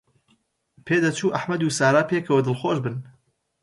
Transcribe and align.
پێدەچوو 0.85 1.33
ئەحمەد 1.35 1.61
و 1.63 1.73
سارا 1.77 2.01
پێکەوە 2.11 2.41
دڵخۆش 2.47 2.77
بن. 2.83 2.95